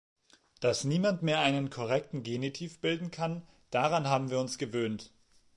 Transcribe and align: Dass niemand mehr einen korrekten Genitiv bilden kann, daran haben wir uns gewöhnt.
Dass 0.61 0.83
niemand 0.83 1.21
mehr 1.21 1.41
einen 1.41 1.69
korrekten 1.69 2.23
Genitiv 2.23 2.79
bilden 2.81 3.11
kann, 3.11 3.47
daran 3.69 4.07
haben 4.07 4.31
wir 4.31 4.39
uns 4.39 4.57
gewöhnt. 4.57 5.13